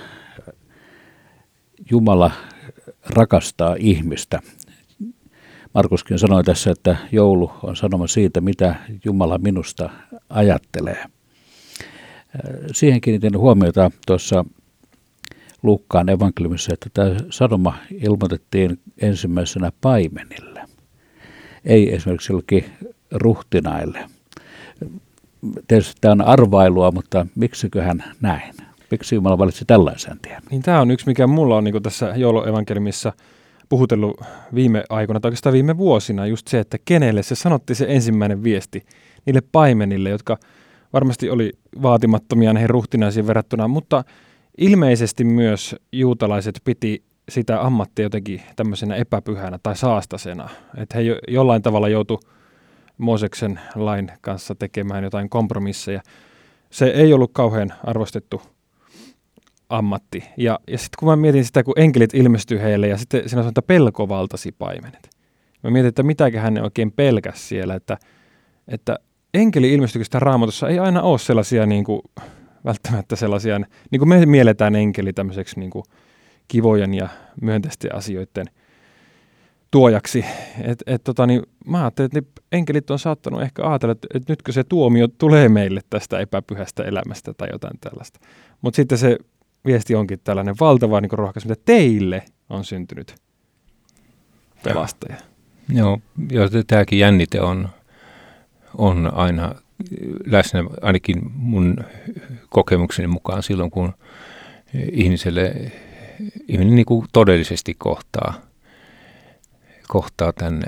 [1.91, 2.31] Jumala
[3.09, 4.39] rakastaa ihmistä.
[5.73, 9.89] Markuskin sanoi tässä, että joulu on sanoma siitä, mitä Jumala minusta
[10.29, 11.05] ajattelee–
[12.71, 14.45] Siihen kiinnitin huomiota tuossa
[15.63, 20.61] Lukkaan evankeliumissa, että tämä sanoma ilmoitettiin ensimmäisenä paimenille,
[21.65, 22.65] ei esimerkiksi jollekin
[23.11, 23.99] ruhtinaille.
[25.67, 28.53] Tietysti tämä on arvailua, mutta miksiköhän näin?
[28.91, 30.41] Miksi Jumala valitsi tällaisen tien?
[30.51, 33.13] Niin tämä on yksi, mikä mulla on niin tässä jouluevankeliumissa
[33.69, 34.21] puhutellut
[34.55, 38.85] viime aikoina, tai oikeastaan viime vuosina, just se, että kenelle se sanotti se ensimmäinen viesti
[39.25, 40.37] niille paimenille, jotka–
[40.93, 44.03] varmasti oli vaatimattomia näihin ruhtinaisiin verrattuna, mutta
[44.57, 50.49] ilmeisesti myös juutalaiset piti sitä ammattia jotenkin tämmöisenä epäpyhänä tai saastasena.
[50.77, 52.19] Että he jo, jollain tavalla joutu
[52.97, 56.01] Mooseksen lain kanssa tekemään jotain kompromisseja.
[56.69, 58.41] Se ei ollut kauhean arvostettu
[59.69, 60.23] ammatti.
[60.37, 63.49] Ja, ja sitten kun mä mietin sitä, kun enkelit ilmestyy heille ja sitten siinä sanotaan,
[63.49, 65.09] että pelko valtasi paimenet.
[65.63, 67.97] Mä mietin, että mitäköhän ne oikein pelkäs siellä, että,
[68.67, 68.99] että
[69.33, 72.01] enkeli-ilmestyksistä raamatussa ei aina ole sellaisia niin kuin,
[72.65, 73.59] välttämättä sellaisia,
[73.91, 75.83] niin kuin me mielletään enkeli tämmöiseksi niin kuin,
[76.47, 77.09] kivojen ja
[77.41, 78.45] myönteisten asioiden
[79.71, 80.25] tuojaksi.
[80.61, 84.51] Et, et, tota, niin, mä ajattelin, että enkelit on saattanut ehkä ajatella, että, että nytkö
[84.51, 88.19] se tuomio tulee meille tästä epäpyhästä elämästä tai jotain tällaista.
[88.61, 89.17] Mutta sitten se
[89.69, 93.15] viesti onkin tällainen valtava niin rohkaisu, mitä teille on syntynyt
[94.63, 95.15] pelastaja.
[95.73, 97.69] Joo, joo tämäkin jännite on
[98.77, 99.55] on aina
[100.25, 101.77] läsnä ainakin mun
[102.49, 103.93] kokemukseni mukaan silloin, kun
[104.91, 105.71] ihmiselle,
[106.47, 108.33] ihminen niin kuin todellisesti kohtaa,
[109.87, 110.63] kohtaa tämän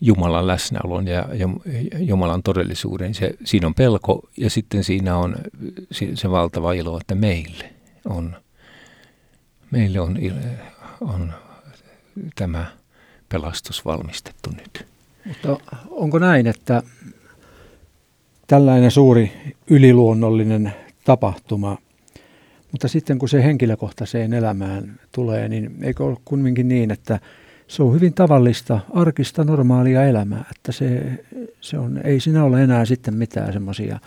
[0.00, 1.48] Jumalan läsnäolon ja, ja
[1.98, 3.14] Jumalan todellisuuden.
[3.14, 5.36] Se, siinä on pelko ja sitten siinä on
[6.14, 7.70] se valtava ilo, että meille
[8.04, 8.36] on,
[9.70, 10.18] meille on,
[11.00, 11.32] on
[12.34, 12.66] tämä
[13.28, 14.86] pelastus valmistettu nyt.
[15.24, 15.56] Mutta
[15.90, 16.82] onko näin, että
[18.46, 19.32] tällainen suuri
[19.70, 21.78] yliluonnollinen tapahtuma,
[22.72, 27.20] mutta sitten kun se henkilökohtaiseen elämään tulee, niin eikö ole kumminkin niin, että
[27.68, 31.02] se on hyvin tavallista, arkista, normaalia elämää, että se,
[31.60, 33.98] se on, ei siinä ole enää sitten mitään semmoisia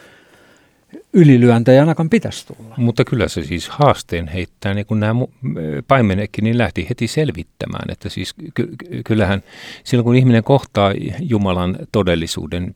[1.13, 2.75] ylilyöntä ainakaan pitäisi tulla.
[2.77, 5.21] Mutta kyllä se siis haasteen heittää, niin kun nämä
[5.87, 9.43] paimenekin, niin lähti heti selvittämään, että siis ky- kyllähän
[9.83, 12.75] silloin kun ihminen kohtaa Jumalan todellisuuden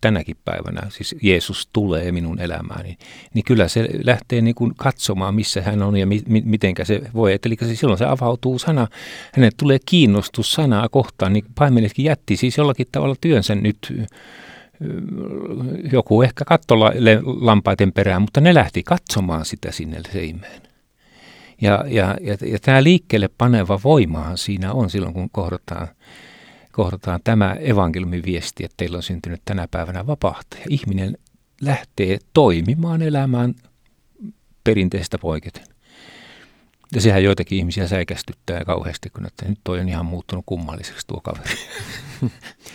[0.00, 2.98] tänäkin päivänä, siis Jeesus tulee minun elämääni, niin,
[3.34, 7.00] niin kyllä se lähtee niin kuin katsomaan, missä hän on ja mi- mi- mitenkä se
[7.14, 7.38] voi.
[7.46, 8.88] Eli silloin se avautuu sana,
[9.32, 13.92] hänet tulee kiinnostus sanaa kohtaan, niin paimenetkin jätti siis jollakin tavalla työnsä nyt
[15.92, 16.92] joku ehkä kattola
[17.24, 20.62] lampaiden perään, mutta ne lähti katsomaan sitä sinne seimeen.
[21.62, 25.88] Ja, ja, ja, ja tämä liikkeelle paneva voimahan siinä on silloin, kun kohdataan,
[26.72, 30.64] kohdataan tämä evankeliumiviesti, että teillä on syntynyt tänä päivänä vapahtaja.
[30.70, 31.18] Ihminen
[31.60, 33.54] lähtee toimimaan elämään
[34.64, 35.75] perinteistä poiketen.
[36.94, 41.20] Ja sehän joitakin ihmisiä säikästyttää kauheasti, kun että nyt toi on ihan muuttunut kummalliseksi tuo
[41.20, 41.54] kaveri.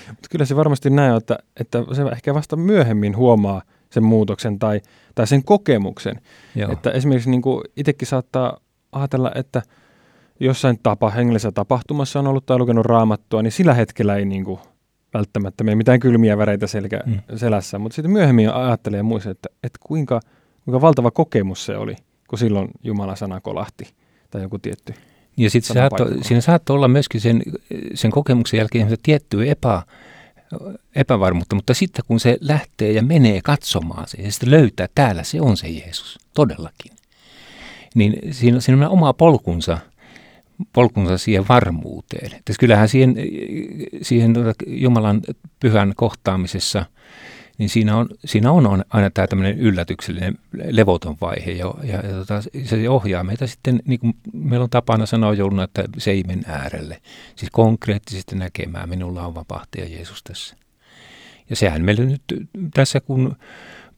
[0.08, 4.82] Mutta kyllä se varmasti näin, että, että se ehkä vasta myöhemmin huomaa sen muutoksen tai,
[5.16, 6.22] tai sen kokemuksen.
[6.56, 6.72] Joo.
[6.72, 8.58] Että esimerkiksi niin kuin itsekin saattaa
[8.92, 9.62] ajatella, että
[10.40, 14.60] jossain tapa, hengellisessä tapahtumassa on ollut tai lukenut raamattua, niin sillä hetkellä ei niin kuin
[15.14, 17.20] välttämättä mene mitään kylmiä väreitä selkä, mm.
[17.36, 17.80] selässä.
[17.80, 20.20] Mutta sitten myöhemmin ajattelee ja muista, että, että kuinka,
[20.66, 21.96] kuinka valtava kokemus se oli,
[22.28, 24.01] kun silloin Jumalan sana kolahti
[24.32, 24.94] tai joku tietty
[25.38, 27.44] ja sitten saatto, siinä saattoi olla myöskin sen,
[27.94, 29.84] sen kokemuksen jälkeen tiettyä epä,
[30.96, 35.24] epävarmuutta, mutta sitten kun se lähtee ja menee katsomaan se ja sitten löytää, että täällä
[35.24, 36.92] se on se Jeesus, todellakin,
[37.96, 39.78] niin siinä, siinä on oma polkunsa,
[40.74, 42.36] polkunsa siihen varmuuteen.
[42.36, 43.16] Että kyllähän siihen,
[44.02, 44.36] siihen
[44.68, 45.22] Jumalan
[45.60, 46.86] pyhän kohtaamisessa–
[47.62, 50.38] niin siinä on, siinä on aina tämä tämmöinen yllätyksellinen
[50.70, 55.06] levoton vaihe jo, ja, ja tota, se ohjaa meitä sitten, niin kuin meillä on tapana
[55.06, 57.02] sanoa jouluna, että seimen äärelle,
[57.36, 60.56] siis konkreettisesti näkemään, minulla on vapahtaja Jeesus tässä.
[61.50, 62.22] Ja sehän meillä nyt
[62.74, 63.36] tässä, kun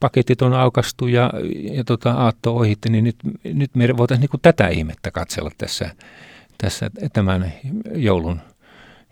[0.00, 1.30] paketit on aukastu ja,
[1.72, 5.90] ja tota, aatto ohitti, niin nyt, nyt me voitaisiin niin tätä ihmettä katsella tässä,
[6.58, 7.52] tässä tämän
[7.94, 8.40] joulun,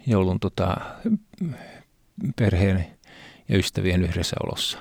[0.07, 0.77] joulun tota,
[2.37, 2.87] perheen
[3.49, 4.79] ja ystävien yhdessäolossa.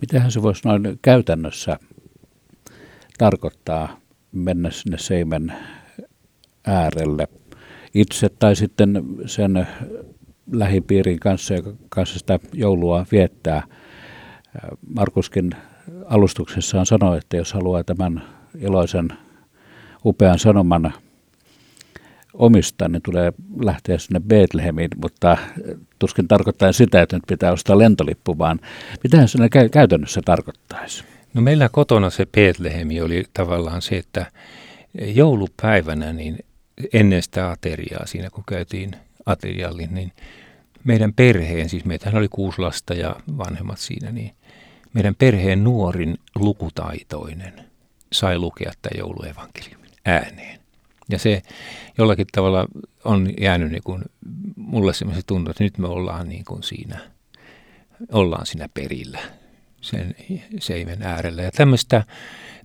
[0.00, 1.78] Mitähän se voisi noin käytännössä
[3.18, 4.00] tarkoittaa
[4.32, 5.52] mennä sinne seimen
[6.66, 7.28] äärelle
[7.94, 9.66] itse tai sitten sen
[10.52, 13.62] lähipiirin kanssa, joka kanssa sitä joulua viettää.
[14.94, 15.50] Markuskin
[16.04, 18.22] alustuksessaan sanoi, että jos haluaa tämän
[18.58, 19.08] iloisen
[20.04, 20.92] upean sanoman
[22.38, 25.36] omistaa, niin tulee lähteä sinne Bethlehemiin, mutta
[25.98, 28.60] tuskin tarkoittaa sitä, että nyt pitää ostaa lentolippu, vaan
[29.02, 29.38] mitähän se
[29.72, 31.04] käytännössä tarkoittaisi?
[31.34, 34.26] No meillä kotona se Bethlehemi oli tavallaan se, että
[34.94, 36.38] joulupäivänä niin
[36.92, 38.90] ennen sitä ateriaa, siinä kun käytiin
[39.26, 40.12] aterialle, niin
[40.84, 44.30] meidän perheen, siis meitähän oli kuusi lasta ja vanhemmat siinä, niin
[44.92, 47.52] meidän perheen nuorin lukutaitoinen
[48.12, 50.65] sai lukea tämän jouluevankeliumin ääneen.
[51.10, 51.42] Ja se
[51.98, 52.66] jollakin tavalla
[53.04, 54.02] on jäänyt niin kuin,
[54.56, 56.98] mulle semmoisen tuntuu, että nyt me ollaan niin kuin siinä,
[58.12, 59.20] ollaan siinä perillä
[59.80, 60.14] sen
[60.60, 61.42] seimen äärellä.
[61.42, 62.04] Ja tämmöistä,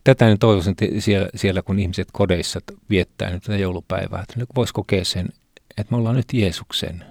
[0.04, 4.74] tätä nyt toivoisin siellä, siellä, kun ihmiset kodeissa viettää nyt tätä joulupäivää, että ne voisi
[4.74, 5.30] kokea sen,
[5.78, 7.06] että me ollaan nyt Jeesuksen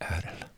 [0.00, 0.52] äärellä.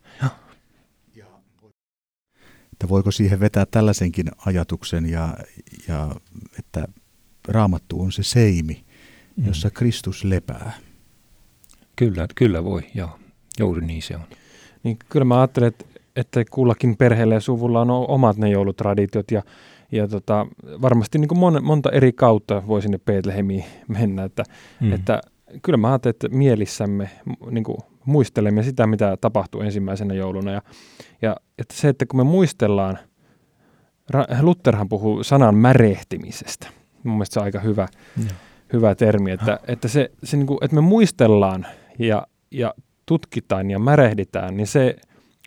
[2.73, 5.37] Että voiko siihen vetää tällaisenkin ajatuksen, ja,
[5.87, 6.15] ja
[6.59, 6.87] että
[7.47, 8.84] raamattu on se seimi.
[9.37, 10.71] Jossa Kristus lepää.
[11.95, 13.19] Kyllä, kyllä voi, joo.
[13.59, 14.25] Juuri niin se on.
[14.83, 19.43] Niin kyllä mä ajattelen, että, että kullakin perheellä ja suvulla on omat ne joulutraditiot ja,
[19.91, 20.47] ja tota,
[20.81, 24.23] varmasti niin kuin mon, monta eri kautta voi sinne Betlehemiin mennä.
[24.23, 24.43] Että,
[24.81, 24.93] mm.
[24.93, 25.21] että
[25.63, 27.09] kyllä mä ajattelen, että mielissämme
[27.51, 30.51] niin kuin muistelemme sitä, mitä tapahtuu ensimmäisenä jouluna.
[30.51, 30.61] Ja,
[31.21, 32.99] ja että se, että kun me muistellaan,
[34.41, 36.67] Lutherhan puhuu sanan märehtimisestä.
[37.03, 37.87] Mun mielestä se on aika hyvä.
[38.17, 38.27] Mm
[38.73, 41.65] hyvä termi, että, että, se, se niin kuin, että me muistellaan
[41.99, 42.73] ja, ja
[43.05, 44.95] tutkitaan ja märehditään, niin se,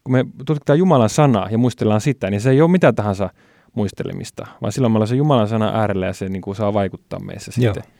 [0.04, 3.30] kun me tutkitaan Jumalan sanaa ja muistellaan sitä, niin se ei ole mitä tahansa
[3.74, 7.20] muistelemista, vaan silloin me ollaan se Jumalan sana äärellä ja se niin kuin saa vaikuttaa
[7.20, 7.74] meissä Joo.
[7.74, 7.92] sitten.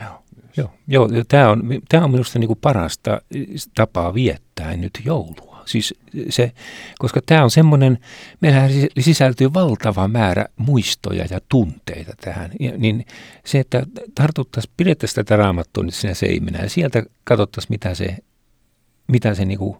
[0.00, 0.22] Joo.
[0.56, 3.22] Joo, Joo tämä on, tämä on minusta niin kuin parasta
[3.74, 5.49] tapaa viettää nyt joulua.
[5.66, 5.94] Siis
[6.28, 6.52] se,
[6.98, 7.98] koska tämä on semmoinen,
[8.40, 12.50] meillähän sisältyy valtava määrä muistoja ja tunteita tähän.
[12.60, 13.06] Ja, niin
[13.44, 18.16] se, että tartuttaisiin, pidettäisiin tätä raamattua nyt siinä seimenä ja sieltä katsottaisiin, mitä se,
[19.08, 19.78] mitä se niinku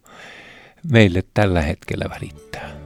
[0.90, 2.79] meille tällä hetkellä välittää.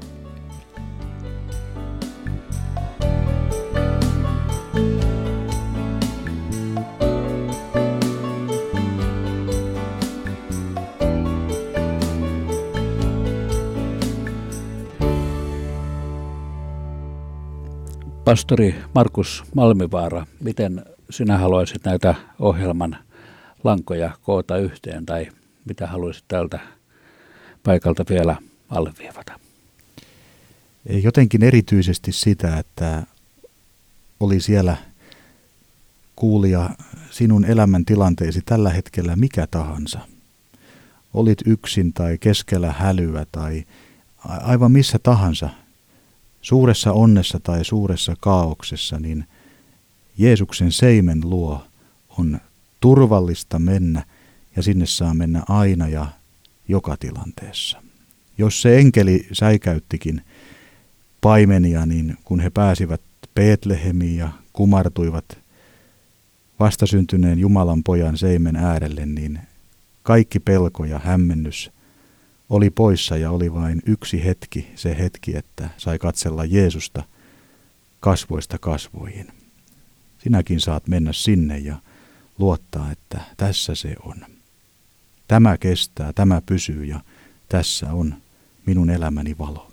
[18.24, 22.96] Pastori Markus Malmivaara, miten sinä haluaisit näitä ohjelman
[23.64, 25.28] lankoja koota yhteen tai
[25.64, 26.58] mitä haluaisit tältä
[27.62, 28.36] paikalta vielä
[28.70, 29.40] alleviivata?
[31.02, 33.02] Jotenkin erityisesti sitä, että
[34.20, 34.76] oli siellä
[36.16, 36.70] kuulija
[37.10, 40.00] sinun elämäntilanteesi tällä hetkellä mikä tahansa.
[41.14, 43.64] Olit yksin tai keskellä hälyä tai
[44.24, 45.50] aivan missä tahansa,
[46.44, 49.24] suuressa onnessa tai suuressa kaauksessa, niin
[50.18, 51.64] Jeesuksen seimen luo
[52.18, 52.40] on
[52.80, 54.02] turvallista mennä
[54.56, 56.06] ja sinne saa mennä aina ja
[56.68, 57.82] joka tilanteessa.
[58.38, 60.22] Jos se enkeli säikäyttikin
[61.20, 63.00] paimenia, niin kun he pääsivät
[63.34, 65.24] Betlehemiin ja kumartuivat
[66.60, 69.38] vastasyntyneen Jumalan pojan seimen äärelle, niin
[70.02, 71.70] kaikki pelko ja hämmennys
[72.50, 77.02] oli poissa ja oli vain yksi hetki, se hetki, että sai katsella Jeesusta
[78.00, 79.26] kasvoista kasvoihin.
[80.18, 81.76] Sinäkin saat mennä sinne ja
[82.38, 84.16] luottaa, että tässä se on.
[85.28, 87.00] Tämä kestää, tämä pysyy ja
[87.48, 88.14] tässä on
[88.66, 89.72] minun elämäni valo.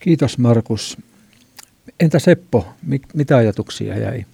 [0.00, 0.98] Kiitos Markus.
[2.00, 2.74] Entä Seppo,
[3.14, 4.26] mitä ajatuksia jäi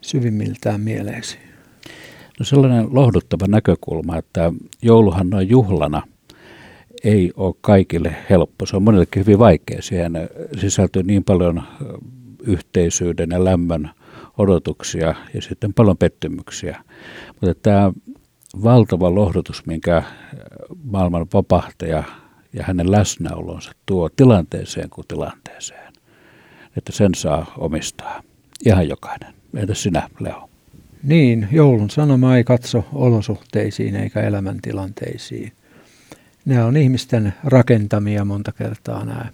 [0.00, 1.49] syvimmiltään mieleesi?
[2.40, 6.02] No sellainen lohduttava näkökulma, että jouluhan noin juhlana
[7.04, 8.66] ei ole kaikille helppo.
[8.66, 9.82] Se on monillekin hyvin vaikea.
[9.82, 10.12] Siihen
[10.60, 11.62] sisältyy niin paljon
[12.42, 13.90] yhteisyyden ja lämmön
[14.38, 16.84] odotuksia ja sitten paljon pettymyksiä.
[17.40, 17.92] Mutta tämä
[18.64, 20.02] valtava lohdutus, minkä
[20.84, 22.02] maailman vapahtaja
[22.52, 25.92] ja hänen läsnäolonsa tuo tilanteeseen kuin tilanteeseen,
[26.76, 28.22] että sen saa omistaa
[28.66, 29.34] ihan jokainen.
[29.54, 30.49] Entä sinä, Leo?
[31.02, 35.52] Niin, joulun sanoma ei katso olosuhteisiin eikä elämäntilanteisiin.
[36.44, 39.26] Nämä on ihmisten rakentamia monta kertaa nämä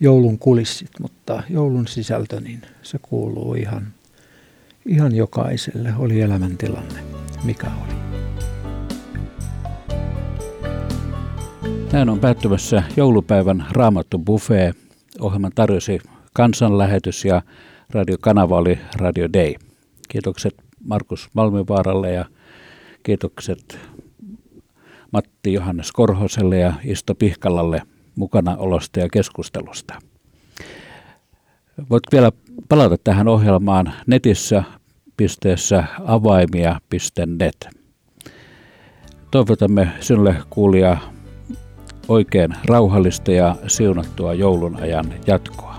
[0.00, 3.86] joulun kulissit, mutta joulun sisältö, niin se kuuluu ihan,
[4.86, 7.00] ihan jokaiselle, oli elämäntilanne,
[7.44, 7.94] mikä oli.
[11.92, 14.76] Näin on päättymässä joulupäivän Raamattu Buffet.
[15.20, 15.98] Ohjelman tarjosi
[16.32, 17.42] kansanlähetys ja
[17.90, 19.54] radiokanava oli Radio Day.
[20.12, 20.54] Kiitokset
[20.84, 22.24] Markus Malmivaaralle ja
[23.02, 23.78] kiitokset
[25.10, 27.82] Matti Johannes Korhoselle ja Isto Pihkalalle
[28.16, 29.94] mukana olosta ja keskustelusta.
[31.90, 32.32] Voit vielä
[32.68, 34.64] palata tähän ohjelmaan netissä
[35.16, 37.68] pisteessä avaimia.net.
[39.30, 40.96] Toivotamme sinulle kuulia
[42.08, 45.71] oikein rauhallista ja siunattua joulun ajan jatkoa.